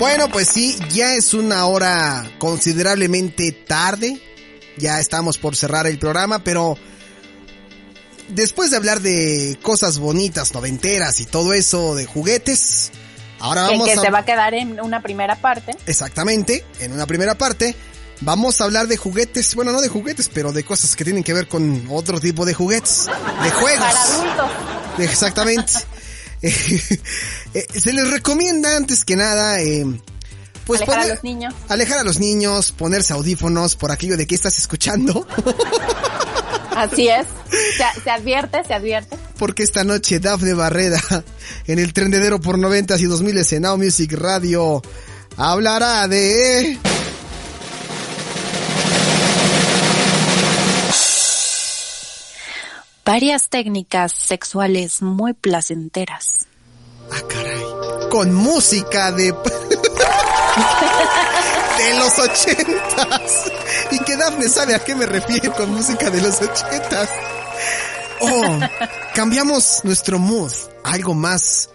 [0.00, 4.20] Bueno, pues sí, ya es una hora considerablemente tarde.
[4.78, 6.78] Ya estamos por cerrar el programa, pero
[8.28, 12.92] después de hablar de cosas bonitas, noventeras y todo eso de juguetes,
[13.40, 14.00] ahora Que, vamos que a...
[14.00, 15.76] se va a quedar en una primera parte.
[15.86, 17.76] Exactamente, en una primera parte
[18.20, 21.32] vamos a hablar de juguetes, bueno, no de juguetes, pero de cosas que tienen que
[21.34, 23.06] ver con otro tipo de juguetes,
[23.42, 23.78] de juegos.
[23.80, 24.50] Para adultos.
[24.98, 25.72] Exactamente.
[26.42, 29.84] Eh, se les recomienda antes que nada, eh,
[30.64, 31.54] pues Alejar a poner- los niños.
[31.68, 35.26] alejar a los niños, ponerse audífonos por aquello de que estás escuchando,
[36.74, 37.26] Así es.
[37.76, 39.18] Se, se advierte, se advierte.
[39.38, 41.02] porque esta noche Dafne Barreda
[41.66, 44.80] en el trendedero por noventas y 2000 en Now Music Radio
[45.36, 46.78] hablará de
[53.12, 56.46] Varias técnicas sexuales muy placenteras.
[57.10, 57.60] Ah, caray.
[58.08, 59.24] Con música de...
[61.78, 63.50] de los ochentas.
[63.90, 67.08] Y que Dafne sabe a qué me refiero con música de los ochentas.
[68.20, 68.60] Oh,
[69.12, 70.52] cambiamos nuestro mood
[70.84, 71.68] algo más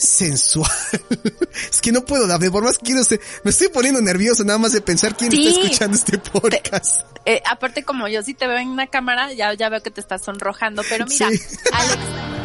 [0.00, 0.70] sensual.
[1.70, 4.58] es que no puedo, Dafne, por más que quiero ser- me estoy poniendo nervioso nada
[4.58, 5.46] más de pensar quién Sí.
[5.48, 7.02] está escuchando este podcast.
[7.26, 10.00] Eh, aparte, como yo sí te veo en una cámara, ya, ya veo que te
[10.00, 10.82] estás sonrojando.
[10.88, 11.40] Pero mira, Sí.
[11.72, 11.98] Alex,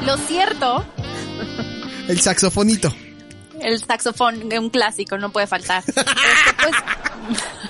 [0.05, 0.85] lo cierto,
[2.07, 2.93] El saxofonito.
[3.61, 5.83] el saxofón, un clásico, no puede faltar.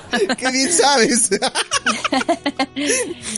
[0.07, 1.29] Este, pues, Qué bien sabes.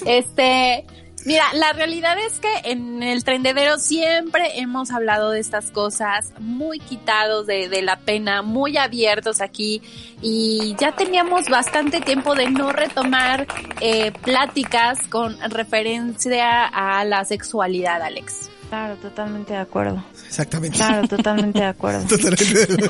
[0.06, 0.86] Este,
[1.28, 6.80] mira, la realidad es que en el trendedero siempre hemos hablado de estas cosas, muy
[6.80, 9.82] quitados de, de la pena, muy abiertos aquí
[10.22, 13.46] y ya teníamos bastante tiempo de no retomar
[13.82, 18.50] eh, pláticas con referencia a la sexualidad, Alex.
[18.70, 20.04] Claro, totalmente de acuerdo.
[20.26, 20.78] Exactamente.
[20.78, 22.06] Claro, totalmente de acuerdo.
[22.08, 22.90] Totalmente.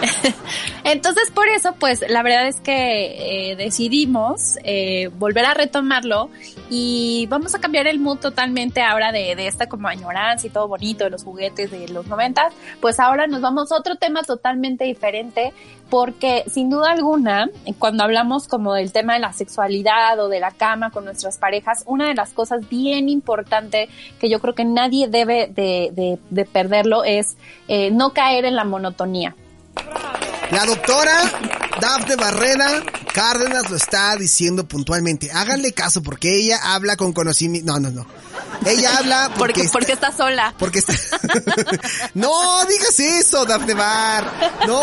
[0.84, 6.30] Entonces, por eso, pues, la verdad es que eh, decidimos eh, volver a retomarlo
[6.70, 10.68] y vamos a cambiar el mood totalmente ahora de, de esta como añoranza y todo
[10.68, 12.52] bonito de los juguetes de los noventas.
[12.80, 15.52] Pues ahora nos vamos a otro tema totalmente diferente
[15.90, 20.50] porque sin duda alguna, cuando hablamos como del tema de la sexualidad o de la
[20.50, 23.88] cama con nuestras parejas, una de las cosas bien importante
[24.20, 27.36] que yo creo que nadie debe de, de- de perderlo es
[27.68, 29.36] eh, no caer en la monotonía.
[30.50, 31.12] La doctora
[31.80, 35.30] Dafne Barrera Cárdenas lo está diciendo puntualmente.
[35.32, 37.72] Háganle caso porque ella habla con conocimiento.
[37.72, 38.06] No, no, no.
[38.66, 40.54] Ella habla porque, Porque, está- porque está sola.
[40.58, 40.94] porque está...
[42.14, 44.60] no, digas eso, Dafne Bar.
[44.66, 44.80] No,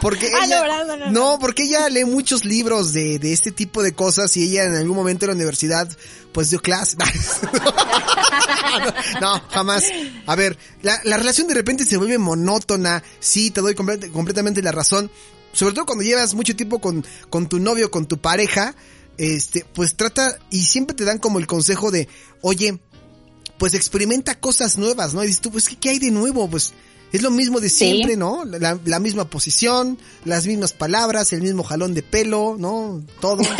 [0.00, 0.64] porque Ah, ella...
[0.66, 0.84] no.
[0.84, 4.44] No, no, no, porque ella lee muchos libros de, de este tipo de cosas y
[4.44, 5.88] ella en algún momento en la universidad
[6.32, 6.96] pues dio clase.
[9.20, 9.84] no, jamás.
[10.26, 13.02] A ver, la, la relación de repente se vuelve monótona.
[13.20, 15.10] Sí, te doy complet- completamente la razón.
[15.52, 18.74] Sobre todo cuando llevas mucho tiempo con, con tu novio, con tu pareja,
[19.18, 22.08] este, pues trata, y siempre te dan como el consejo de,
[22.40, 22.80] oye,
[23.58, 25.22] pues experimenta cosas nuevas, ¿no?
[25.22, 26.48] Y dices tú, pues, ¿qué, qué hay de nuevo?
[26.48, 26.72] Pues,
[27.12, 27.76] es lo mismo de Sí.
[27.92, 28.44] siempre, ¿no?
[28.44, 33.02] La, la misma posición, las mismas palabras, el mismo jalón de pelo, ¿no?
[33.20, 33.42] Todo.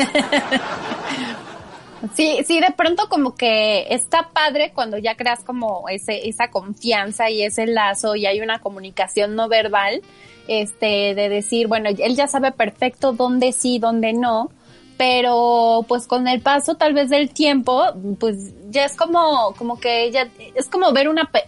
[2.14, 7.30] Sí, sí, de pronto como que está padre cuando ya creas como ese, esa confianza
[7.30, 10.02] y ese lazo y hay una comunicación no verbal,
[10.46, 14.50] este, de decir, bueno, él ya sabe perfecto dónde sí, dónde no,
[14.96, 17.84] pero pues con el paso tal vez del tiempo,
[18.18, 18.36] pues
[18.70, 21.44] ya es como, como que ya, es como ver una pe-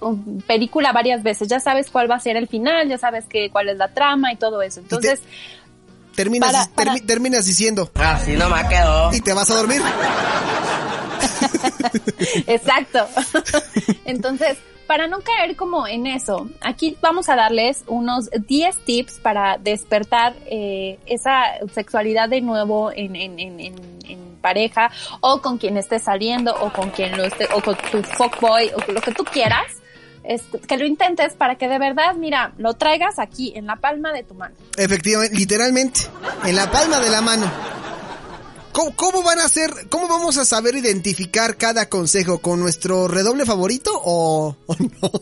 [0.46, 3.68] película varias veces, ya sabes cuál va a ser el final, ya sabes que, cuál
[3.68, 4.80] es la trama y todo eso.
[4.80, 5.20] Entonces,
[6.14, 9.12] Terminas, Para- para- termi- terminas diciendo, Así no me quedó.
[9.12, 9.82] y te vas a dormir.
[12.46, 13.06] Exacto.
[14.06, 14.56] Entonces,
[14.86, 20.34] para no caer como en eso, aquí vamos a darles unos 10 tips para despertar
[20.46, 23.16] eh, esa sexualidad de nuevo en,
[24.40, 28.70] pareja o con quien estés saliendo o con quien lo esté, o con tu fuckboy
[28.76, 29.66] o lo que tú quieras.
[30.22, 34.12] este, que lo intentes para que de verdad, mira, lo traigas aquí en la palma
[34.12, 34.54] de tu mano.
[34.76, 36.00] Efectivamente, literalmente,
[36.44, 37.50] en la palma de la mano.
[38.76, 42.40] ¿Cómo, cómo van a ser, cómo vamos a saber identificar cada consejo?
[42.40, 45.10] ¿Con nuestro redoble favorito o, o no?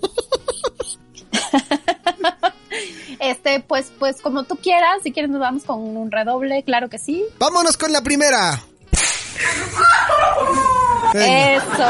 [3.21, 6.99] Este, pues, pues como tú quieras, si quieres nos vamos con un redoble, claro que
[6.99, 7.25] sí.
[7.39, 8.61] Vámonos con la primera.
[11.15, 11.89] Eso,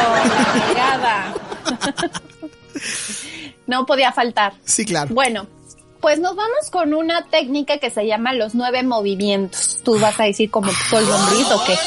[3.66, 4.52] no podía faltar.
[4.64, 5.12] Sí, claro.
[5.12, 5.48] Bueno,
[6.04, 9.80] pues nos vamos con una técnica que se llama los nueve movimientos.
[9.82, 11.78] Tú vas a decir como soy lombriz o qué.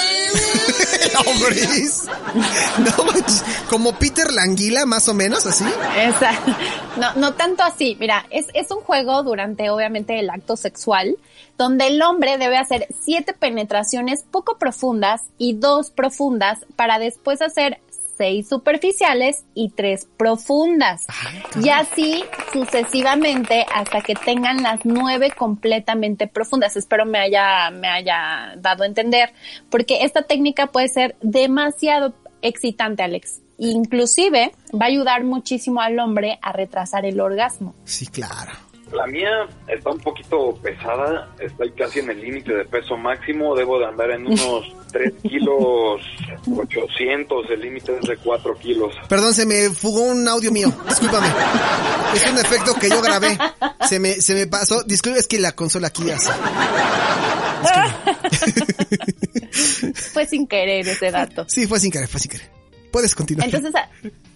[1.14, 2.06] Lombriz.
[2.80, 5.66] No manches, como Peter Languila, más o menos, así.
[5.96, 6.32] Esa,
[6.98, 7.96] no, no tanto así.
[8.00, 11.16] Mira, es, es un juego durante obviamente el acto sexual,
[11.56, 17.82] donde el hombre debe hacer siete penetraciones poco profundas y dos profundas para después hacer
[18.18, 21.06] seis superficiales y tres profundas.
[21.64, 26.76] Y así sucesivamente hasta que tengan las nueve completamente profundas.
[26.76, 29.34] Espero me haya, me haya dado a entender,
[29.70, 33.42] porque esta técnica puede ser demasiado excitante, Alex.
[33.60, 37.74] Inclusive va a ayudar muchísimo al hombre a retrasar el orgasmo.
[37.86, 38.52] Sí, claro.
[38.92, 43.80] La mía está un poquito pesada, estoy casi en el límite de peso máximo, debo
[43.80, 46.02] de andar en unos 3 kilos
[46.50, 48.94] 800, el límite es de 4 kilos.
[49.10, 50.72] Perdón, se me fugó un audio mío.
[50.88, 51.28] Discúlpame.
[52.16, 53.38] Es un efecto que yo grabé.
[53.88, 54.82] Se me, se me pasó.
[54.84, 56.32] Disculpe, es que la consola aquí hace.
[60.14, 61.46] Fue sin querer ese dato.
[61.48, 62.50] Sí, fue sin querer, fue sin querer.
[62.92, 63.48] Puedes continuar.
[63.48, 63.90] Entonces, a,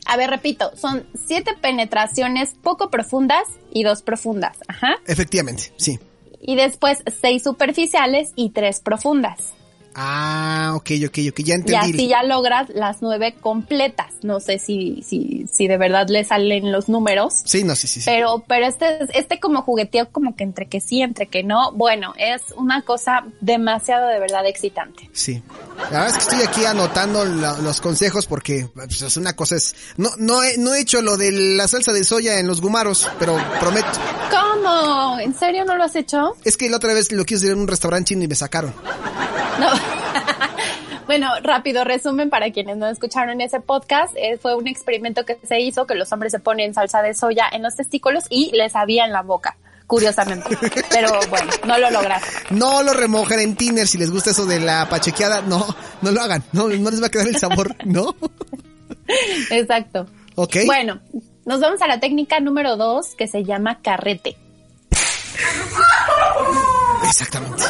[0.06, 4.58] a ver, repito, son siete penetraciones poco profundas y dos profundas.
[4.68, 4.96] Ajá.
[5.08, 6.00] Efectivamente, sí.
[6.42, 9.54] Y después seis superficiales y tres profundas.
[9.96, 11.76] Ah, ok, ok, ok, ya Y entendí.
[11.76, 14.14] así ya logras las nueve completas.
[14.24, 17.42] No sé si, si, si de verdad le salen los números.
[17.46, 18.00] Sí, no, sí, sí.
[18.02, 18.06] sí.
[18.10, 22.14] Pero, pero este, este como jugueteo como que entre que sí, entre que no, bueno,
[22.18, 25.10] es una cosa demasiado de verdad excitante.
[25.14, 25.42] Sí.
[25.92, 29.56] La verdad es que estoy aquí anotando la- los consejos porque pues, es una cosa
[29.56, 29.76] es...
[29.98, 33.10] No, no, he, no he hecho lo de la salsa de soya en los gumaros,
[33.20, 33.88] pero prometo.
[34.30, 35.20] ¿Cómo?
[35.20, 36.36] ¿En serio no lo has hecho?
[36.46, 38.74] Es que la otra vez lo quise hacer en un restaurante chino y me sacaron.
[39.60, 39.68] No.
[41.12, 44.14] Bueno, rápido resumen para quienes no escucharon ese podcast.
[44.16, 47.50] eh, fue un experimento que se hizo que los hombres se ponen salsa de soya
[47.52, 50.58] en los testículos y les había en la boca, curiosamente.
[50.90, 52.24] Pero bueno, no lo lograron.
[52.52, 55.42] No lo remojen en tiner si les gusta eso de la pachequeada.
[55.42, 55.68] No,
[56.02, 56.46] no lo hagan.
[56.54, 58.16] No, no les va a quedar el sabor, ¿no?
[59.50, 60.08] Exacto.
[60.36, 60.60] Ok.
[60.66, 61.02] Bueno,
[61.44, 64.38] nos vamos a la técnica número dos que se llama carrete.
[67.04, 67.64] Exactamente.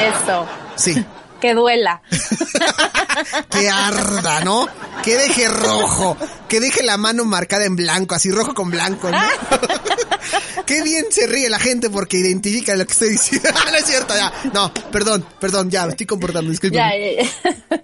[0.00, 0.46] Eso.
[0.76, 1.04] Sí.
[1.40, 2.02] Que duela.
[3.50, 4.66] Que arda, ¿no?
[5.02, 6.16] Que deje rojo.
[6.48, 9.18] Que deje la mano marcada en blanco, así rojo con blanco, ¿no?
[10.66, 13.48] Qué bien se ríe la gente porque identifica lo que estoy diciendo.
[13.70, 14.32] no es cierto, ya.
[14.54, 16.78] No, perdón, perdón, ya, me estoy comportando, disculpen.
[16.78, 17.82] Ya, ya, ya.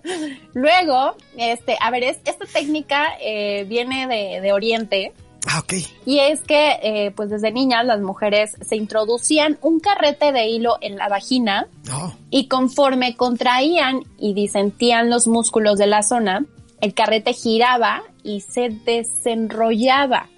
[0.54, 5.12] Luego, este, a ver, es- esta técnica eh, viene de, de Oriente.
[5.46, 5.74] Ah, ok.
[6.04, 10.76] Y es que, eh, pues desde niñas las mujeres se introducían un carrete de hilo
[10.80, 12.16] en la vagina No.
[12.30, 16.44] y conforme contraían y disentían los músculos de la zona,
[16.80, 20.28] el carrete giraba y se desenrollaba.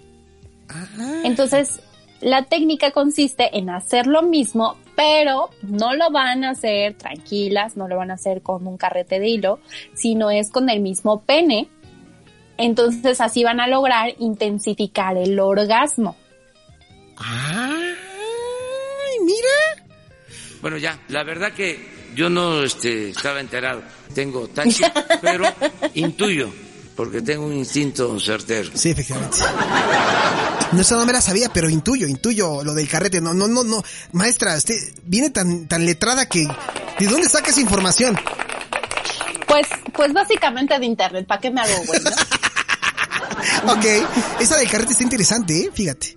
[1.25, 1.81] Entonces,
[2.21, 7.89] la técnica consiste en hacer lo mismo, pero no lo van a hacer tranquilas, no
[7.89, 9.61] lo van a hacer con un carrete de hilo,
[9.95, 11.69] sino es con el mismo pene.
[12.59, 16.17] Entonces así van a lograr intensificar el orgasmo.
[17.17, 17.95] Ay,
[19.25, 19.87] mira.
[20.61, 21.79] Bueno, ya, la verdad que
[22.15, 23.83] yo no este, estaba enterado.
[24.15, 24.83] Tengo taxi,
[25.23, 25.45] pero
[25.95, 26.51] intuyo,
[26.97, 28.71] porque tengo un instinto certero.
[28.75, 29.39] Sí, efectivamente.
[30.73, 33.21] No, esa no me la sabía, pero intuyo, intuyo lo del carrete.
[33.21, 33.83] No, no, no, no.
[34.13, 34.75] Maestra, usted
[35.05, 36.47] viene tan, tan letrada que...
[36.99, 38.19] ¿De dónde saca esa información?
[39.47, 42.01] Pues, pues básicamente de internet, ¿para qué me hago güey?
[43.65, 45.71] Ok, esa del carrete está interesante, ¿eh?
[45.73, 46.17] Fíjate.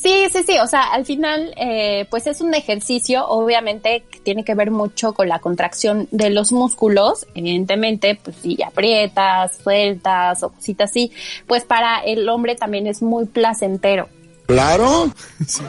[0.00, 4.44] Sí, sí, sí, o sea, al final, eh, pues es un ejercicio, obviamente, que tiene
[4.44, 10.50] que ver mucho con la contracción de los músculos, evidentemente, pues si aprietas, sueltas o
[10.50, 11.10] cositas así,
[11.48, 14.08] pues para el hombre también es muy placentero.
[14.46, 15.10] Claro.
[15.46, 15.62] Sí,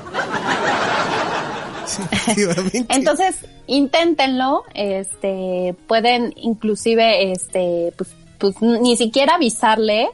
[2.12, 2.86] efectivamente.
[2.90, 10.10] Entonces, inténtenlo, este, pueden inclusive, este, pues, pues ni siquiera avisarle,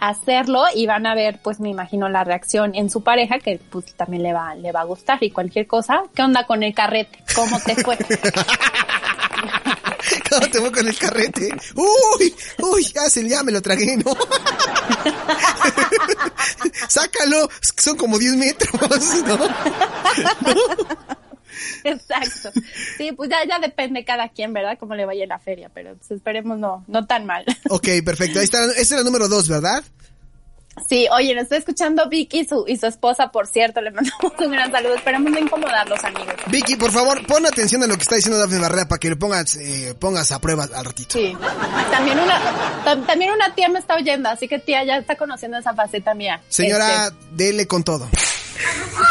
[0.00, 3.94] hacerlo y van a ver, pues me imagino la reacción en su pareja que pues
[3.94, 6.02] también le va, le va a gustar y cualquier cosa.
[6.14, 7.22] ¿Qué onda con el carrete?
[7.34, 7.98] ¿Cómo te fue?
[10.30, 11.50] ¿Cómo te voy con el carrete?
[11.74, 14.16] Uy, uy, ya se ya me lo tragué, ¿no?
[16.88, 19.38] Sácalo, son como 10 metros, ¿no?
[21.84, 22.50] Exacto.
[22.98, 24.76] Sí, pues ya, ya depende cada quien, ¿verdad?
[24.78, 27.44] Cómo le vaya en la feria, pero pues esperemos no, no tan mal.
[27.70, 28.38] Ok, perfecto.
[28.38, 29.82] Ahí está, ese era el número dos, ¿verdad?
[30.88, 34.32] Sí, oye, nos está escuchando Vicky y su, y su esposa, por cierto, le mandamos
[34.38, 34.94] un gran saludo.
[34.94, 36.34] Esperamos no incomodarlos, amigos.
[36.46, 39.18] Vicky, por favor, pon atención a lo que está diciendo Dafne Barrera para que lo
[39.18, 41.18] pongas, eh, pongas a prueba al ratito.
[41.18, 41.36] Sí.
[41.90, 42.40] También una,
[42.84, 46.14] tam- también una tía me está oyendo, así que tía ya está conociendo esa faceta
[46.14, 46.40] mía.
[46.48, 48.08] Señora, Este, dele con todo.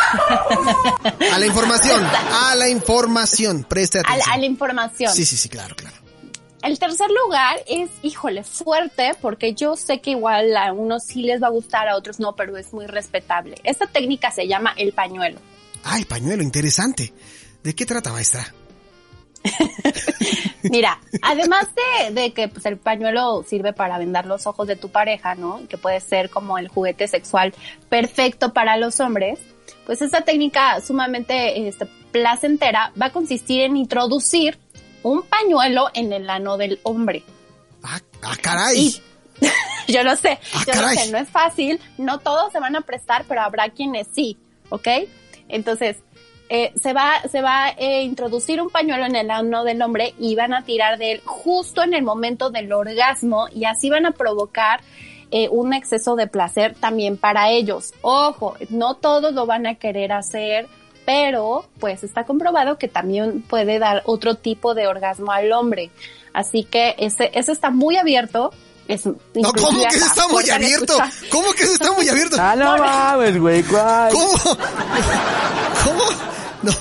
[1.34, 4.32] A la información, a la información, preste a, atención.
[4.34, 5.13] a la información.
[5.13, 5.96] Sí, sí, sí, claro, claro.
[6.62, 11.42] El tercer lugar es, híjole, fuerte, porque yo sé que igual a unos sí les
[11.42, 13.56] va a gustar, a otros no, pero es muy respetable.
[13.63, 15.39] Esta técnica se llama el pañuelo.
[15.84, 17.13] Ay, pañuelo, interesante.
[17.63, 18.54] ¿De qué trata, maestra?
[20.63, 24.89] Mira, además de, de que pues, el pañuelo sirve para vendar los ojos de tu
[24.89, 25.66] pareja, ¿no?
[25.70, 27.54] Que puede ser como el juguete sexual
[27.88, 29.39] perfecto para los hombres,
[29.89, 34.60] pues esta técnica sumamente este, placentera va a consistir en introducir
[35.01, 37.24] un pañuelo en el ano del hombre.
[37.81, 38.77] Ah, ah, caray.
[38.77, 39.01] Y
[39.91, 40.98] yo lo sé, Ah, yo lo caray.
[41.00, 44.38] sé, no es fácil, no todos se van a prestar, pero habrá quienes sí,
[44.69, 44.88] ¿ok?
[45.48, 45.98] Entonces,
[46.50, 50.13] eh, se va, se va a eh, introducir un pañuelo en el ano del hombre
[50.19, 54.05] y van a tirar de él justo en el momento del orgasmo y así van
[54.05, 54.81] a provocar
[55.32, 57.94] eh, un exceso de placer también para ellos.
[58.02, 60.68] Ojo, no todos lo van a querer hacer,
[61.06, 65.92] pero pues está comprobado que también puede dar otro tipo de orgasmo al hombre.
[66.34, 68.52] Así que ese, ese está muy abierto.
[68.88, 70.98] Es, No, ¿cómo que está muy abierto?
[71.30, 72.38] ¿Cómo que está muy abierto?
[72.40, 74.12] Ah, no mames, güey, ¿cuál?
[74.12, 74.34] ¿Cómo?
[74.38, 76.04] ¿Cómo?
[76.62, 76.74] No,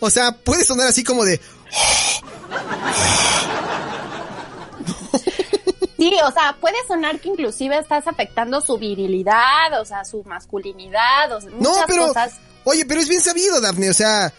[0.00, 1.38] o sea, puede sonar así como de...
[5.98, 11.32] Sí, o sea, puede sonar que inclusive estás afectando su virilidad, o sea, su masculinidad,
[11.36, 12.06] o sea, No, muchas pero...
[12.06, 12.34] cosas.
[12.64, 14.32] Oye, pero es bien sabido, Dafne, o sea...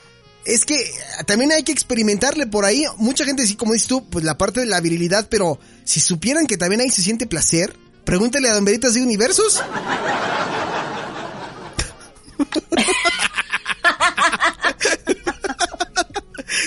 [0.46, 0.90] Es que
[1.28, 2.86] también hay que experimentarle por ahí.
[2.96, 6.48] Mucha gente, sí, como dices tú, pues la parte de la virilidad, pero si supieran
[6.48, 7.76] que también ahí se siente placer,
[8.06, 9.62] pregúntale a Don Veritas de Universos.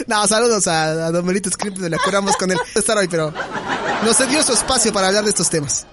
[0.06, 3.32] No, saludos a, a Don Veritas, le acordamos con él estar hoy, pero
[4.04, 5.86] no se dio su espacio para hablar de estos temas.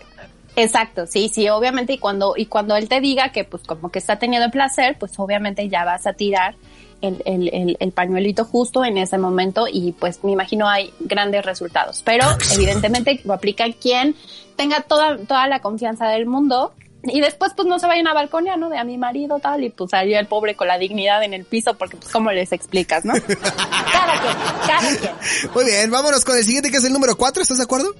[0.55, 3.99] Exacto, sí, sí, obviamente, y cuando, y cuando él te diga que pues como que
[3.99, 6.55] está teniendo placer, pues obviamente ya vas a tirar
[7.01, 11.45] el, el, el, el pañuelito justo en ese momento y pues me imagino hay grandes
[11.45, 12.01] resultados.
[12.03, 14.15] Pero evidentemente lo aplica quien
[14.55, 16.73] tenga toda, toda la confianza del mundo
[17.03, 18.69] y después pues no se vayan a balconear, ¿no?
[18.69, 21.45] De a mi marido tal y pues salió el pobre con la dignidad en el
[21.45, 23.13] piso porque pues cómo les explicas, ¿no?
[23.91, 24.37] cada quien,
[24.67, 25.13] cada quien.
[25.53, 27.93] Muy bien, vámonos con el siguiente que es el número 4, ¿estás de acuerdo?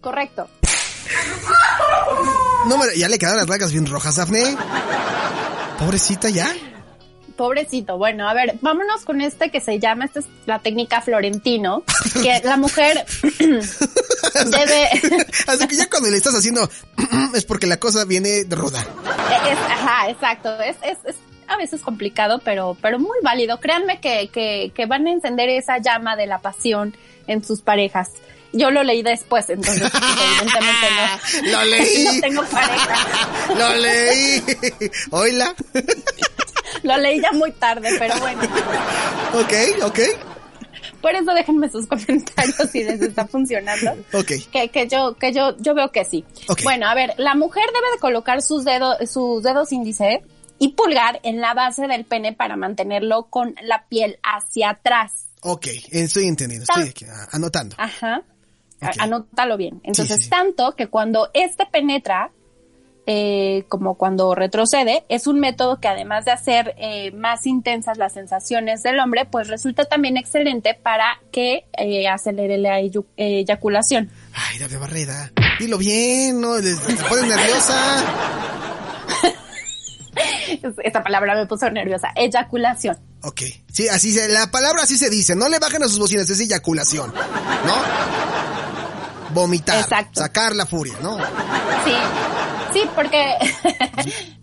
[0.00, 0.48] Correcto.
[2.66, 4.56] Número, ya le quedaron las ragas bien rojas, Dafne.
[5.78, 6.52] Pobrecita ya.
[7.36, 7.98] Pobrecito.
[7.98, 11.82] Bueno, a ver, vámonos con este que se llama, esta es la técnica florentino,
[12.22, 13.04] que la mujer
[13.38, 14.88] debe,
[15.46, 16.68] Así que ya cuando le estás haciendo
[17.34, 18.80] es porque la cosa viene de ruda.
[18.80, 21.16] es, ajá, exacto, es, es, es
[21.48, 23.60] a veces complicado, pero, pero muy válido.
[23.60, 26.96] Créanme que, que, que van a encender esa llama de la pasión
[27.26, 28.10] en sus parejas.
[28.52, 30.86] Yo lo leí después, entonces evidentemente
[31.42, 31.52] no.
[31.52, 32.04] Lo leí.
[32.04, 33.28] No tengo pareja.
[33.56, 34.42] Lo leí.
[35.10, 35.54] Oila.
[36.82, 38.42] Lo leí ya muy tarde, pero bueno.
[39.34, 39.98] Ok, ok.
[41.00, 43.92] Por eso déjenme sus comentarios si les está funcionando.
[44.12, 44.32] Ok.
[44.52, 46.24] Que, que yo, que yo, yo veo que sí.
[46.62, 50.22] Bueno, a ver, la mujer debe de colocar sus dedos, sus dedos índice
[50.58, 55.28] y pulgar en la base del pene para mantenerlo con la piel hacia atrás.
[55.40, 57.74] Ok, estoy entendiendo, estoy aquí, anotando.
[57.78, 58.22] Ajá.
[58.98, 59.80] Anótalo bien.
[59.84, 60.30] Entonces, sí, sí.
[60.30, 62.30] tanto que cuando este penetra,
[63.06, 68.12] eh, como cuando retrocede, es un método que además de hacer eh, más intensas las
[68.12, 74.10] sensaciones del hombre, pues resulta también excelente para que eh, acelere la eyaculación.
[74.34, 75.32] Ay, Dafne Barrera.
[75.58, 76.54] Dilo bien, ¿no?
[76.60, 76.74] Te
[77.08, 78.04] pones nerviosa.
[80.84, 82.08] Esta palabra me puso nerviosa.
[82.14, 82.96] Eyaculación.
[83.22, 83.42] Ok.
[83.72, 85.34] Sí, así se, la palabra así se dice.
[85.34, 87.12] No le bajen a sus bocinas, es eyaculación.
[87.12, 87.74] ¿No?
[89.34, 89.80] Vomitar.
[89.80, 90.20] Exacto.
[90.20, 91.16] Sacar la furia, ¿no?
[91.84, 91.94] Sí,
[92.72, 93.18] sí, porque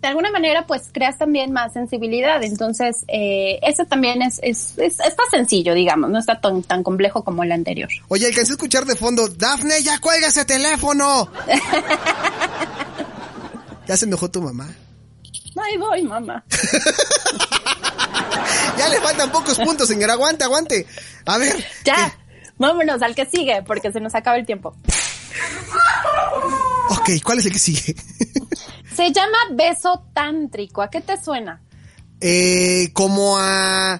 [0.00, 2.42] de alguna manera pues creas también más sensibilidad.
[2.42, 7.24] Entonces, eh, eso también es, es, es- está sencillo, digamos, no está tan, tan complejo
[7.24, 7.88] como el anterior.
[8.08, 11.30] Oye, alcancé a escuchar de fondo, Dafne, ya cuelga ese teléfono.
[13.86, 14.68] ya se enojó tu mamá.
[15.62, 16.44] Ahí voy, mamá.
[18.78, 20.14] Ya le faltan pocos puntos, señora.
[20.14, 20.86] Aguante, aguante.
[21.26, 21.54] A ver.
[21.84, 22.16] Ya,
[22.56, 24.74] vámonos al que sigue, porque se nos acaba el tiempo.
[26.90, 27.94] Ok, ¿cuál es el que sigue?
[28.94, 30.82] Se llama beso tántrico.
[30.82, 31.62] ¿A qué te suena?
[32.20, 33.98] eh, como a...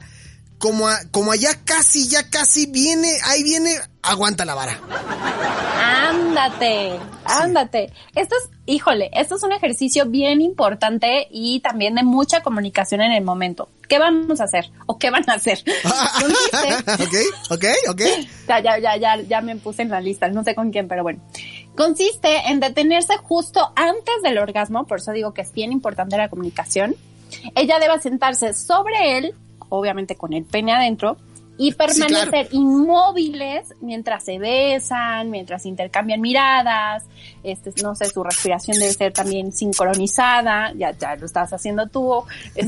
[0.61, 4.79] como, a- como allá casi, ya casi viene, ahí viene, aguanta la vara.
[5.83, 7.93] Ándate, ándate.
[8.15, 13.13] Esto es, híjole, esto es un ejercicio bien importante y también de mucha comunicación en
[13.13, 13.69] el momento.
[13.89, 14.71] ¿Qué vamos a hacer?
[14.87, 15.63] ¿O qué van a hacer?
[15.65, 18.01] Consiste- ok, ok, ok.
[18.49, 21.03] ya, ya, ya, ya, ya me puse en la lista, no sé con quién, pero
[21.03, 21.21] bueno.
[21.77, 26.29] Consiste en detenerse justo antes del orgasmo, por eso digo que es bien importante la
[26.29, 26.95] comunicación.
[27.55, 29.35] Ella debe sentarse sobre él,
[29.71, 31.17] obviamente con el pene adentro,
[31.63, 32.49] y permanecer claro.
[32.53, 37.05] inmóviles mientras se besan, mientras intercambian miradas,
[37.43, 42.25] este, no sé, su respiración debe ser también sincronizada, ya, ya lo estás haciendo tú.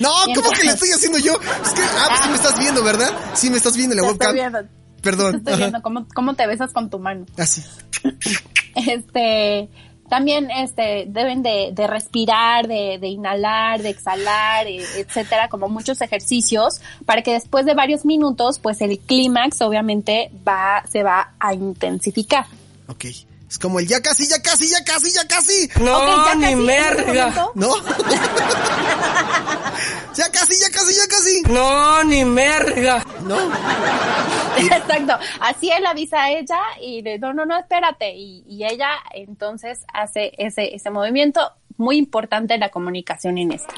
[0.00, 1.34] No, ¿cómo que le estoy haciendo yo?
[1.34, 3.10] Es que, ah, pues sí me estás viendo, ¿verdad?
[3.34, 4.34] Sí me estás viendo en la webcam.
[4.34, 4.68] viendo, te
[5.00, 5.36] Perdón.
[5.36, 7.24] estoy viendo cómo, cómo te besas con tu mano.
[7.38, 7.62] Así.
[8.74, 9.68] este
[10.14, 16.00] también este deben de, de respirar, de, de inhalar, de exhalar, eh, etcétera, como muchos
[16.00, 21.52] ejercicios para que después de varios minutos, pues el clímax obviamente va se va a
[21.52, 22.46] intensificar.
[22.86, 23.06] Ok.
[23.54, 25.70] Es como el ya casi, ya casi, ya casi, ya casi.
[25.80, 26.66] No, ya ni casi, en este
[27.04, 27.30] merga.
[27.30, 27.76] momento, ¿No?
[30.16, 31.42] ya casi, ya casi, ya casi.
[31.42, 33.06] No, ni merga.
[33.22, 33.38] ¿No?
[34.56, 35.12] Exacto.
[35.38, 38.12] Así él avisa a ella y de no, no, no, espérate.
[38.16, 41.52] Y, y ella entonces hace ese, ese movimiento.
[41.76, 43.72] Muy importante la comunicación en esto.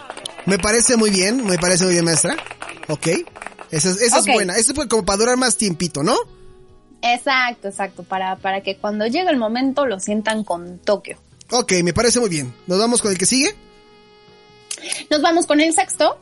[0.46, 2.34] Me parece muy bien, me parece muy bien, maestra.
[2.88, 3.08] Ok.
[3.70, 4.56] Esa es, esa es buena.
[4.56, 6.16] Eso fue como para durar más tiempito, ¿no?
[7.02, 8.02] Exacto, exacto.
[8.02, 11.18] Para, para que cuando llegue el momento lo sientan con Tokio.
[11.50, 12.52] Ok, me parece muy bien.
[12.66, 13.54] ¿Nos vamos con el que sigue?
[15.10, 16.18] Nos vamos con el sexto.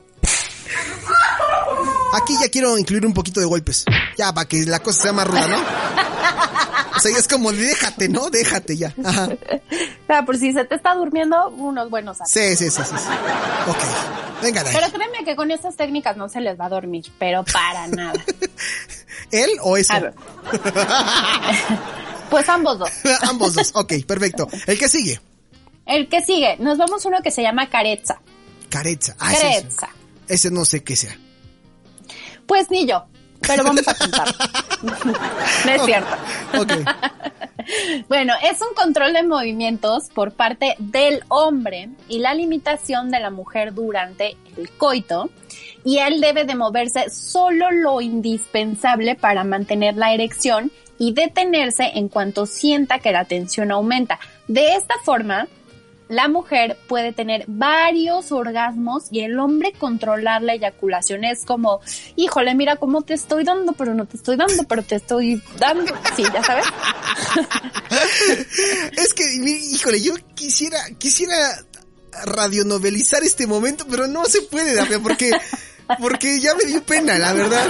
[2.15, 3.85] Aquí ya quiero incluir un poquito de golpes.
[4.17, 5.57] Ya, para que la cosa sea más ruda, ¿no?
[6.97, 8.31] O sea, ya es como, déjate, ¿no?
[8.31, 8.95] Déjate ya.
[9.05, 9.29] Ajá.
[9.29, 12.31] O sea, por si se te está durmiendo, unos buenos apps.
[12.31, 12.97] Sí, sí, sí, sí.
[12.97, 13.09] sí.
[13.69, 14.43] Ok.
[14.43, 14.63] Venga.
[14.65, 18.13] Pero créeme que con estas técnicas no se les va a dormir, pero para nada.
[19.31, 19.95] ¿Él o eso?
[22.31, 22.91] Pues ambos dos.
[23.29, 23.71] Ambos dos.
[23.75, 24.49] Ok, perfecto.
[24.67, 25.21] El que sigue.
[25.87, 28.21] El que sigue, nos vamos a uno que se llama careza.
[28.71, 29.15] Careza.
[29.21, 29.89] Ah, ese, Careza.
[30.27, 31.17] ese no sé qué sea.
[32.47, 33.05] Pues ni yo,
[33.41, 34.35] pero vamos a contar.
[34.83, 36.17] no es cierto.
[38.09, 43.31] Bueno, es un control de movimientos por parte del hombre y la limitación de la
[43.31, 45.31] mujer durante el coito.
[45.85, 52.09] Y él debe de moverse solo lo indispensable para mantener la erección y detenerse en
[52.09, 54.19] cuanto sienta que la tensión aumenta.
[54.49, 55.49] De esta forma,
[56.09, 61.81] la mujer puede tener varios orgasmos y el hombre controlar la eyaculación es como,
[62.17, 65.93] híjole, mira cómo te estoy dando, pero no te estoy dando, pero te estoy dando.
[66.17, 66.67] Sí, ya sabes.
[68.97, 69.25] Es que,
[69.73, 71.37] híjole, yo quisiera, quisiera
[72.25, 75.31] radionovelizar este momento, pero no se puede, porque,
[75.99, 77.67] porque ya me dio pena, la verdad.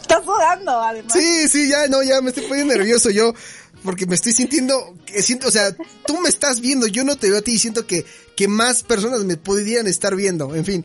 [0.00, 1.12] Estás sudando, además.
[1.12, 3.34] Sí, sí, ya, no, ya me estoy poniendo nervioso yo,
[3.82, 5.74] porque me estoy sintiendo, que siento, o sea,
[6.06, 8.04] tú me estás viendo, yo no te veo a ti y siento que,
[8.36, 10.84] que más personas me podrían estar viendo, en fin.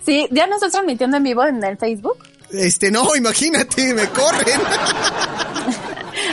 [0.05, 2.17] Sí, ya nos estás transmitiendo en vivo en el Facebook.
[2.51, 4.61] Este, no, imagínate, me corren.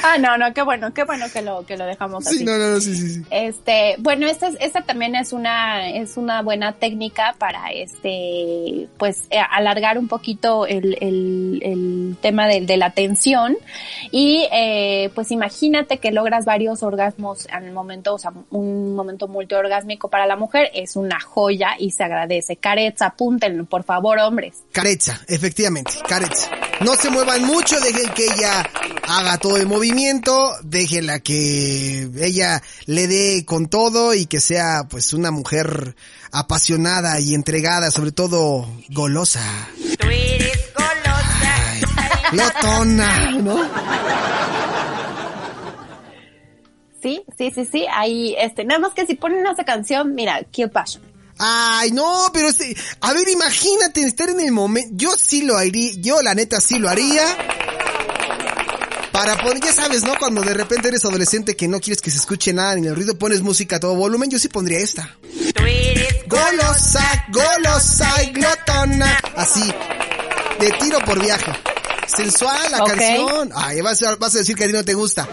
[0.03, 2.38] Ah, no, no, qué bueno, qué bueno que lo, que lo dejamos así.
[2.38, 3.22] Sí, no, no, sí, sí, sí.
[3.31, 9.22] Este, bueno, esta, es- esta también es una, es una buena técnica para este, pues,
[9.31, 13.57] eh, alargar un poquito el, el, el tema de, de la tensión.
[14.11, 20.09] Y, eh, pues imagínate que logras varios orgasmos al momento, o sea, un momento multiorgásmico
[20.09, 22.57] para la mujer, es una joya y se agradece.
[22.57, 24.62] Carets, apúntenlo, por favor, hombres.
[24.72, 26.51] Careza, efectivamente, careza.
[26.81, 28.68] No se muevan mucho, dejen que ella
[29.09, 35.12] haga todo el movimiento, déjenla que ella le dé con todo y que sea pues
[35.12, 35.94] una mujer
[36.32, 39.40] apasionada y entregada, sobre todo golosa.
[40.00, 41.54] Tú eres golosa.
[41.70, 41.80] Ay,
[42.32, 43.70] glotona, ¿no?
[47.00, 50.70] Sí, sí, sí, sí, ahí, este, nada más que si ponen esa canción, mira, Kill
[50.70, 51.04] Passion.
[51.38, 55.92] Ay, no, pero este, a ver, imagínate estar en el momento, yo sí lo haría,
[55.98, 57.22] yo la neta sí lo haría.
[59.18, 60.14] Para poner, ya sabes, ¿no?
[60.16, 63.18] Cuando de repente eres adolescente que no quieres que se escuche nada ni el ruido,
[63.18, 65.16] pones música a todo volumen, yo sí pondría esta.
[65.57, 69.18] Tú eres Golosa, golosa y glotona.
[69.35, 69.74] Así,
[70.61, 71.50] de tiro por viaje.
[72.07, 73.50] Sensual la canción.
[73.57, 75.26] Ay, vas a, vas a decir que a ti no te gusta.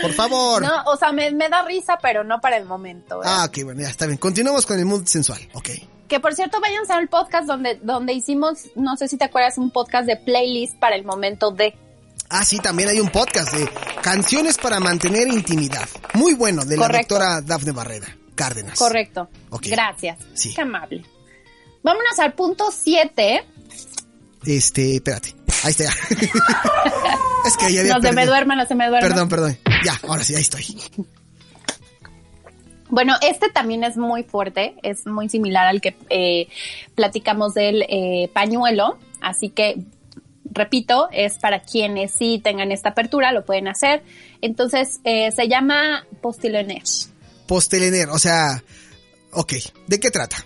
[0.00, 0.62] Por favor.
[0.62, 3.24] No, o sea, me, me da risa, pero no para el momento.
[3.24, 3.26] ¿eh?
[3.28, 4.18] Ah, ok, bueno, ya está bien.
[4.18, 5.40] Continuamos con el mood sensual.
[5.54, 5.70] Ok.
[6.08, 9.70] Que por cierto, váyanse al podcast donde, donde hicimos, no sé si te acuerdas, un
[9.70, 11.76] podcast de playlist para el momento de.
[12.30, 13.68] Ah, sí, también hay un podcast de
[14.02, 15.88] canciones para mantener intimidad.
[16.14, 18.06] Muy bueno, de la doctora Dafne Barrera.
[18.34, 18.78] Cárdenas.
[18.78, 19.28] Correcto.
[19.62, 20.18] Gracias.
[20.34, 20.54] Sí.
[20.54, 21.04] Qué amable.
[21.82, 23.44] Vámonos al punto 7.
[24.46, 25.34] Este, espérate.
[25.64, 25.90] Ahí está ya.
[27.46, 28.26] es que ya había No se me perdido.
[28.34, 29.08] duerma, no se me duerma.
[29.08, 29.58] Perdón, perdón.
[29.84, 30.64] Ya, ahora sí, ahí estoy.
[32.90, 36.48] Bueno, este también es muy fuerte, es muy similar al que eh,
[36.94, 39.76] platicamos del eh, pañuelo, así que,
[40.50, 44.02] repito, es para quienes sí tengan esta apertura, lo pueden hacer.
[44.40, 47.08] Entonces, eh, se llama postilionage.
[47.46, 48.62] Postelener, o sea,
[49.32, 49.52] ok.
[49.86, 50.36] ¿De qué trata?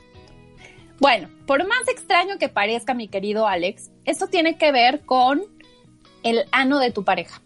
[0.98, 5.42] Bueno, por más extraño que parezca, mi querido Alex, esto tiene que ver con
[6.22, 7.40] el ano de tu pareja.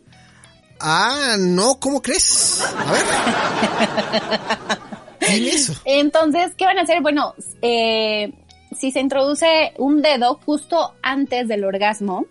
[0.80, 2.62] Ah, no, ¿cómo crees?
[2.76, 4.78] A ver.
[5.28, 5.74] Eso.
[5.84, 7.02] Entonces, ¿qué van a hacer?
[7.02, 8.32] Bueno, eh,
[8.78, 12.26] si se introduce un dedo justo antes del orgasmo,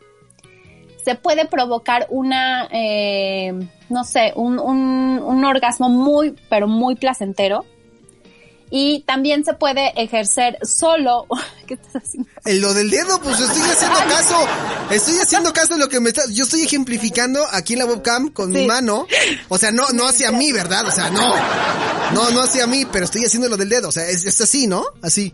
[1.03, 3.53] se puede provocar una, eh,
[3.89, 7.65] no sé, un, un, un orgasmo muy, pero muy placentero.
[8.77, 11.27] Y también se puede ejercer solo.
[11.65, 12.29] ¿Qué estás haciendo?
[12.43, 14.35] En lo del dedo, pues estoy haciendo caso.
[14.91, 16.23] Estoy haciendo caso de lo que me está.
[16.29, 19.07] Yo estoy ejemplificando aquí en la webcam con mi mano.
[19.47, 20.85] O sea, no, no hacia mí, ¿verdad?
[20.89, 21.35] O sea, no.
[22.11, 23.87] No, no hacia mí, pero estoy haciendo lo del dedo.
[23.87, 24.83] O sea, es, es así, ¿no?
[25.01, 25.33] Así.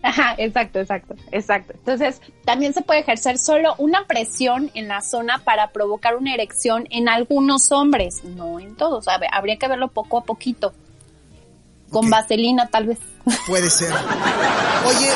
[0.00, 1.74] Ajá, exacto, exacto, exacto.
[1.74, 6.86] Entonces, también se puede ejercer solo una presión en la zona para provocar una erección
[6.90, 9.08] en algunos hombres, no en todos.
[9.08, 10.72] A ver, habría que verlo poco a poquito.
[11.94, 12.98] Con vaselina, tal vez.
[13.46, 13.92] Puede ser.
[14.86, 15.10] Oye,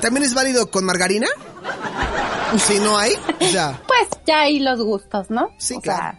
[0.00, 1.26] ¿también es válido con margarina?
[2.58, 3.12] Si no hay.
[3.40, 5.48] Sea, Pues ya hay los gustos, ¿no?
[5.58, 6.00] Sí, O claro.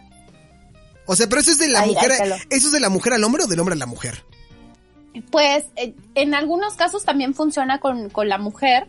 [1.06, 2.12] o sea, pero eso es de la Ahí, mujer.
[2.12, 4.24] ahí ¿Eso es de la mujer al hombre o del hombre a la mujer?
[5.30, 8.88] pues eh, en algunos casos también funciona con, con la mujer,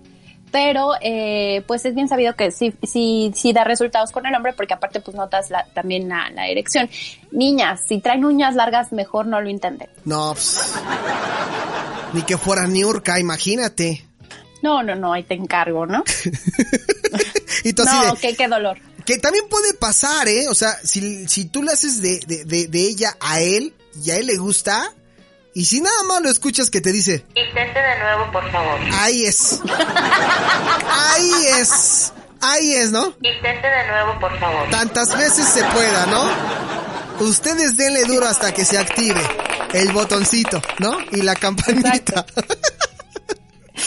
[0.51, 4.53] pero eh, pues es bien sabido que sí, sí, sí da resultados con el hombre
[4.53, 6.89] porque aparte pues notas la- también la, la erección.
[7.31, 9.89] Niñas, si traen uñas largas, mejor no lo intenten.
[10.05, 10.73] No, pues,
[12.13, 14.05] Ni que fuera Niurka, imagínate.
[14.61, 16.03] No, no, no, ahí te encargo, ¿no?
[17.63, 18.77] y tú así No, de, qué, qué dolor.
[19.05, 20.47] Que también puede pasar, ¿eh?
[20.47, 24.09] O sea, si, si tú le haces de, de, de, de ella a él y
[24.11, 24.91] a él le gusta,
[25.55, 28.77] y si nada más lo escuchas que te dice, Intente de nuevo, por favor.
[28.91, 29.61] ahí es.
[30.89, 32.11] Ahí es.
[32.41, 33.05] Ahí es, ¿no?
[33.21, 34.69] Intente de nuevo, por favor.
[34.69, 37.25] Tantas veces se pueda, ¿no?
[37.25, 39.21] Ustedes denle duro hasta que se active
[39.73, 40.97] el botoncito, ¿no?
[41.13, 41.95] Y la campanita.
[41.95, 42.25] Exacto.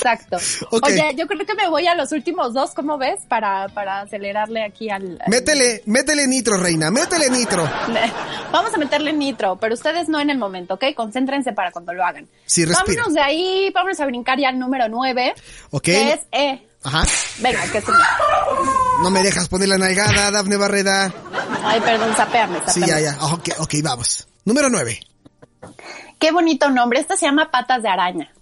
[0.71, 0.85] Ok.
[0.87, 3.21] Oye, yo creo que me voy a los últimos dos, ¿cómo ves?
[3.29, 5.19] Para, para acelerarle aquí al...
[5.21, 7.69] al- métele, métele nitro, reina, métele nitro.
[8.53, 10.85] Vamos a meterle nitro, pero ustedes no en el momento, ¿ok?
[10.95, 12.29] Concéntrense para cuando lo hagan.
[12.47, 12.97] Sí, respira.
[13.03, 15.35] Vámonos de ahí, vámonos a brincar ya al número nueve,
[15.71, 15.83] ¿Ok?
[15.83, 16.21] que es...
[16.33, 17.03] Eh, Ajá.
[17.41, 17.99] venga, que se me...
[19.03, 21.13] No me dejas poner la nalgada, Dafne Barreda.
[21.65, 23.17] Ay, perdón, sapéame, Sí, ya, ya.
[23.33, 24.27] Ok, ok, vamos.
[24.45, 25.01] Número nueve.
[26.19, 28.33] Qué bonito nombre, esta se llama patas de araña.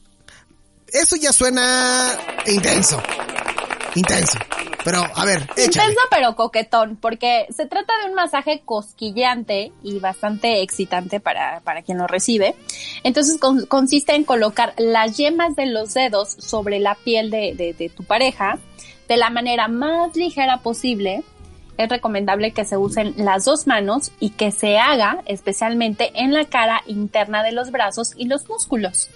[1.01, 3.01] Eso ya suena intenso.
[3.95, 4.39] Intenso.
[4.85, 5.41] Pero, a ver.
[5.57, 11.83] Intenso pero coquetón, porque se trata de un masaje cosquilleante y bastante excitante para, para
[11.83, 12.55] quien lo recibe.
[13.03, 17.73] Entonces con- consiste en colocar las yemas de los dedos sobre la piel de, de-
[17.75, 18.59] de tu pareja
[19.09, 21.23] de la manera más ligera posible.
[21.79, 26.45] Es recomendable que se usen las dos manos y que se haga especialmente en la
[26.47, 29.11] cara interna de los brazos y los músculos.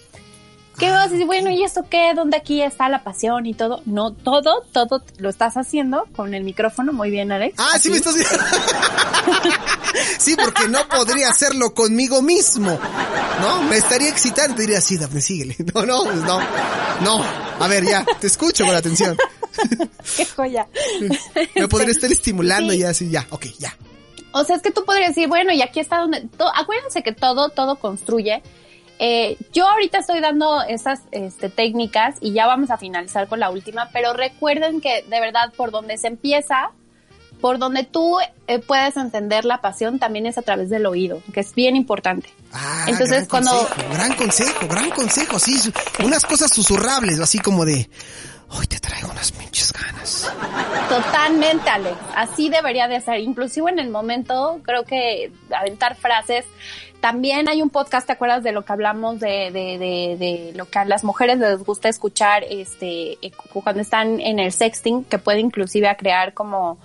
[0.80, 1.26] ¿Qué vas a decir?
[1.26, 2.14] Bueno, ¿y esto qué?
[2.14, 3.82] ¿Dónde aquí está la pasión y todo?
[3.84, 6.94] No, todo, todo lo estás haciendo con el micrófono.
[6.94, 7.54] Muy bien, Alex.
[7.58, 8.14] Ah, sí me estás
[10.18, 12.78] sí, porque no podría hacerlo conmigo mismo.
[13.42, 13.62] ¿No?
[13.64, 14.56] Me estaría excitando.
[14.56, 15.54] Diría, sí, Dafne, síguele.
[15.74, 16.40] No, no, pues no.
[17.02, 17.22] No.
[17.60, 19.18] A ver, ya, te escucho con atención.
[20.16, 20.66] Qué joya.
[21.54, 22.78] Me podría estar estimulando Sí.
[22.78, 23.26] ya, así, ya.
[23.30, 23.76] Ok, ya.
[24.32, 26.26] O sea, es que tú podrías decir, bueno, y aquí está donde...
[26.54, 28.42] acuérdense que todo, todo construye.
[29.02, 33.48] Eh, yo ahorita estoy dando esas este, técnicas y ya vamos a finalizar con la
[33.50, 36.70] última, pero recuerden que de verdad por donde se empieza,
[37.40, 41.40] por donde tú eh, puedes entender la pasión también es a través del oído, que
[41.40, 42.28] es bien importante.
[42.52, 45.56] Ah, Entonces, gran cuando- consejo, gran consejo, gran consejo, sí,
[46.04, 47.88] unas cosas susurrables, así como de,
[48.50, 50.30] hoy te traigo unas pinches ganas.
[50.90, 51.96] Totalmente, Alex.
[52.14, 53.20] Así debería de ser.
[53.20, 56.44] Inclusive en el momento, creo que aventar frases.
[57.00, 60.66] También hay un podcast, ¿te acuerdas de lo que hablamos de, de, de, de lo
[60.66, 65.04] que a las mujeres les gusta escuchar este eh, cu- cuando están en el sexting,
[65.04, 66.78] que puede inclusive crear como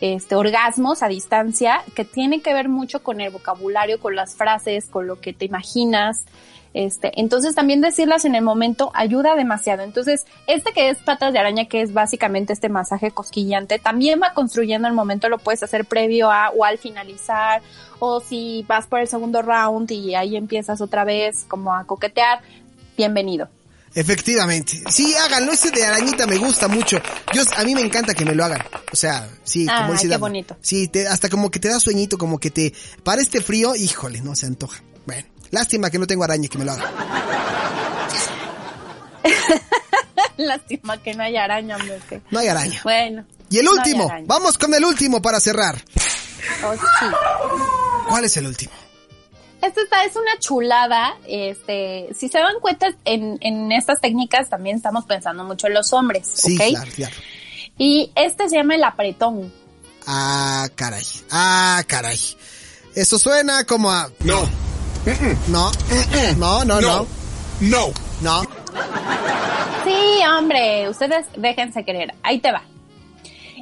[0.00, 4.86] este orgasmos a distancia, que tiene que ver mucho con el vocabulario, con las frases,
[4.86, 6.24] con lo que te imaginas.
[6.72, 9.82] Este, entonces también decirlas en el momento ayuda demasiado.
[9.82, 14.34] Entonces, este que es patas de araña, que es básicamente este masaje cosquillante, también va
[14.34, 17.60] construyendo el momento, lo puedes hacer previo a o al finalizar,
[17.98, 22.40] o si vas por el segundo round y ahí empiezas otra vez como a coquetear,
[22.96, 23.48] bienvenido.
[23.92, 24.80] Efectivamente.
[24.88, 25.50] Sí, háganlo.
[25.52, 26.98] Ese de arañita me gusta mucho.
[27.34, 28.62] Yo, a mí me encanta que me lo hagan.
[28.92, 30.56] O sea, sí, Ah, como dice qué bonito.
[30.60, 32.72] Sí, te- hasta como que te da sueñito, como que te...
[33.02, 34.82] Para este frío, híjole, no se antoja.
[35.06, 36.90] Bueno, lástima que no tengo araña y que me lo haga.
[40.36, 42.00] Lástima que no haya araña, hombre.
[42.08, 42.80] que- No hay araña.
[42.82, 43.24] Bueno.
[43.50, 44.10] Y el hay último.
[44.26, 45.82] Vamos con el último para cerrar.
[46.64, 47.06] Oh, sí.
[48.08, 48.72] ¿Cuál es el último?
[49.60, 51.14] Esta está- es una chulada.
[51.26, 55.92] Este, si se dan cuenta, en, en estas técnicas también estamos pensando mucho en los
[55.92, 56.68] hombres, Sí, ¿ok?
[56.70, 57.16] claro, claro.
[57.76, 59.52] Y este se llama el apretón.
[60.06, 61.04] Ah, caray.
[61.30, 62.18] Ah, caray.
[62.94, 64.10] Eso suena como a...
[64.20, 64.48] No.
[65.48, 65.70] No.
[66.38, 67.06] No, no, no.
[67.60, 67.86] No.
[68.22, 68.42] No.
[69.84, 72.14] Sí, hombre, ustedes déjense querer.
[72.22, 72.62] Ahí te va.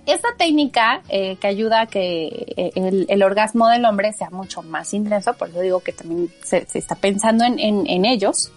[0.06, 4.62] Esta técnica eh, que ayuda a que eh, el, el orgasmo del hombre sea mucho
[4.62, 8.50] más intenso, por eso digo que también se, se está pensando en, en- en ellos,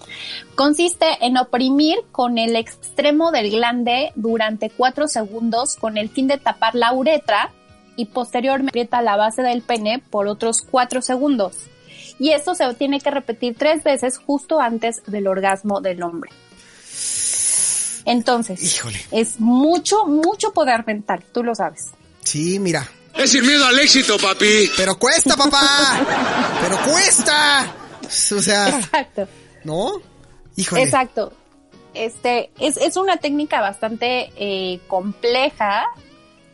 [0.56, 6.38] consiste en oprimir con el extremo del glande durante cuatro segundos con el fin de
[6.38, 7.52] tapar la uretra
[7.98, 11.58] y posteriormente aprieta la base del pene por otros cuatro segundos.
[12.22, 16.30] Y esto se tiene que repetir tres veces justo antes del orgasmo del hombre.
[18.06, 19.02] Entonces, Híjole.
[19.10, 21.88] es mucho, mucho poder mental, tú lo sabes.
[22.24, 22.88] Sí, mira.
[23.16, 24.70] Es sin miedo al éxito, papi.
[24.78, 26.00] Pero cuesta, papá.
[26.62, 27.74] Pero cuesta.
[28.06, 29.28] O sea, Exacto,
[29.64, 29.94] ¿no?
[30.58, 30.84] Híjole.
[30.84, 31.34] exacto.
[31.96, 35.86] Este, es, es una técnica bastante eh, compleja,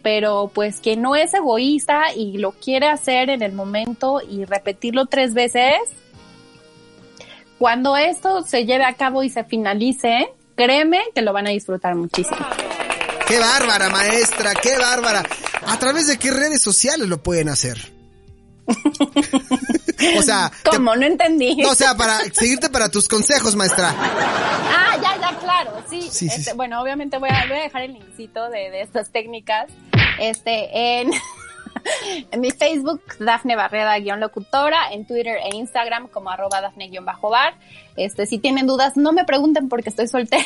[0.08, 5.06] pero pues que no es egoísta y lo quiere hacer en el momento y repetirlo
[5.08, 5.74] tres veces,
[7.60, 11.96] cuando esto se lleve a cabo y se finalice, créeme que lo van a disfrutar
[11.96, 12.38] muchísimo.
[13.28, 15.24] Qué bárbara, maestra, qué bárbara.
[15.66, 17.78] ¿A través de qué redes sociales lo pueden hacer?
[20.18, 20.96] o sea, te- ¿Cómo?
[20.96, 21.56] No entendí.
[21.58, 23.94] no, o sea, para seguirte para tus consejos, maestra.
[23.94, 26.02] Ah, ya, ya, claro, sí.
[26.04, 26.52] Sí, sí, Este, sí.
[26.56, 29.68] Bueno, obviamente voy a, voy a dejar el linkcito de, de estas técnicas
[30.20, 31.12] este, en,
[32.32, 37.56] en mi Facebook, Dafne Barreda-locutora, en Twitter e Instagram como arroba Dafne-bar.
[37.96, 40.46] Este, si tienen dudas, no me pregunten porque estoy soltera.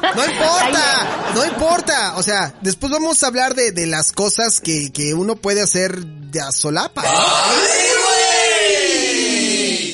[0.00, 2.16] No importa, no importa.
[2.16, 5.98] O sea, después vamos a hablar de, de las cosas que, que uno puede hacer
[6.04, 7.02] de a solapa.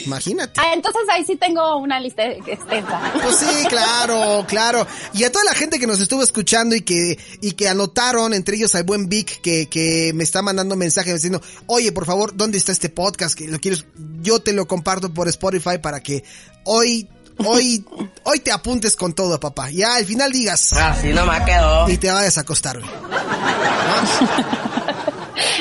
[0.06, 0.60] Imagínate.
[0.60, 3.00] Ah, entonces ahí sí tengo una lista extensa.
[3.22, 4.86] Pues sí, claro, claro.
[5.12, 8.56] Y a toda la gente que nos estuvo escuchando y que, y que anotaron, entre
[8.56, 12.58] ellos al buen Vic, que, que me está mandando mensajes diciendo, oye, por favor, ¿dónde
[12.58, 13.36] está este podcast?
[13.36, 13.84] Que lo quieres,
[14.20, 16.24] yo te lo comparto por Spotify para que
[16.64, 17.84] hoy, hoy,
[18.24, 19.70] hoy te apuntes con todo, papá.
[19.70, 20.72] Ya al final digas.
[20.72, 21.88] Así no me quedo.
[21.88, 22.90] Y te vayas a acostar, güey.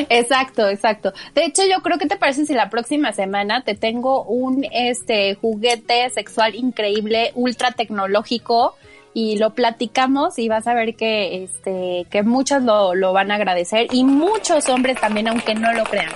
[0.10, 1.14] Exacto, exacto.
[1.36, 5.36] De hecho, yo creo que te parece si la próxima semana te tengo un este
[5.36, 8.76] juguete sexual increíble, ultra tecnológico
[9.14, 13.36] y lo platicamos y vas a ver que este que muchos lo, lo van a
[13.36, 16.12] agradecer y muchos hombres también aunque no lo crean.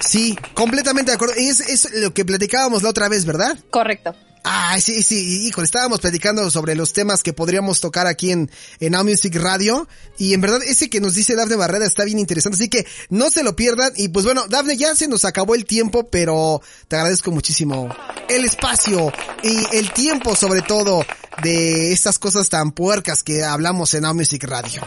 [0.00, 1.34] Sí, completamente de acuerdo.
[1.36, 3.58] Es, es lo que platicábamos la otra vez, ¿verdad?
[3.70, 4.14] Correcto.
[4.50, 8.92] Ah, sí, sí, híjole, estábamos platicando sobre los temas que podríamos tocar aquí en, en
[8.92, 9.86] Now Music Radio.
[10.16, 12.56] Y en verdad, ese que nos dice Dafne Barrera está bien interesante.
[12.56, 13.92] Así que no se lo pierdan.
[13.96, 17.94] Y pues bueno, Dafne, ya se nos acabó el tiempo, pero te agradezco muchísimo
[18.28, 21.04] el espacio y el tiempo sobre todo
[21.42, 24.80] de estas cosas tan puercas que hablamos en Now Music Radio.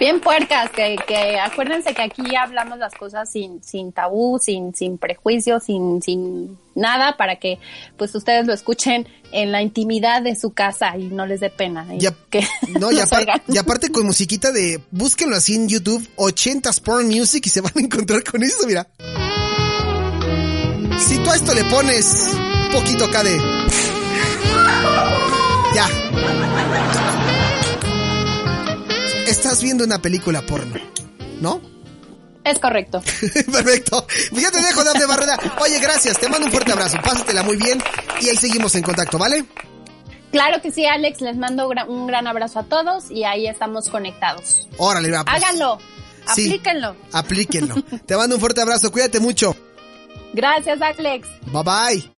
[0.00, 4.96] Bien puercas, que, que acuérdense que aquí hablamos las cosas sin, sin tabú, sin, sin
[4.96, 7.58] prejuicios, sin, sin nada, para que
[7.98, 11.86] pues ustedes lo escuchen en la intimidad de su casa y no les dé pena.
[11.94, 12.40] y Ya- que
[12.80, 13.42] No, y, los apar- oigan.
[13.46, 17.72] y aparte con musiquita de, búsquenlo así en YouTube, 80s Porn Music y se van
[17.76, 18.88] a encontrar con eso, mira.
[20.98, 22.34] Si tú a esto le pones
[22.66, 23.36] un poquito acá de...
[25.74, 25.86] Ya.
[29.30, 30.74] Estás viendo una película porno,
[31.40, 31.60] ¿no?
[32.44, 33.00] Es correcto.
[33.52, 34.06] Perfecto.
[34.30, 35.38] Pues ya te dejo, Dafne Barrera.
[35.60, 36.18] Oye, gracias.
[36.18, 36.96] Te mando un fuerte abrazo.
[37.02, 37.80] Pásatela muy bien
[38.20, 39.44] y ahí seguimos en contacto, ¿vale?
[40.32, 44.68] Claro que sí, Alex, les mando un gran abrazo a todos y ahí estamos conectados.
[44.78, 45.24] Órale, va.
[45.24, 45.36] pues.
[45.36, 45.78] Háganlo,
[46.34, 46.46] Sí.
[46.46, 46.96] aplíquenlo.
[47.12, 47.74] Aplíquenlo.
[48.06, 48.90] Te mando un fuerte abrazo.
[48.90, 49.54] Cuídate mucho.
[50.32, 51.28] Gracias, Alex.
[51.46, 52.19] Bye bye.